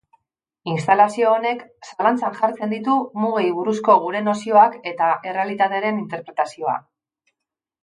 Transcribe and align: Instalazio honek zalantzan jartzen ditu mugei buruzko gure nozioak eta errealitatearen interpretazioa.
Instalazio 0.75 1.27
honek 1.33 1.59
zalantzan 1.89 2.37
jartzen 2.39 2.73
ditu 2.77 2.97
mugei 3.25 3.45
buruzko 3.59 3.99
gure 4.07 4.23
nozioak 4.31 4.81
eta 4.95 5.13
errealitatearen 5.35 6.03
interpretazioa. 6.07 6.77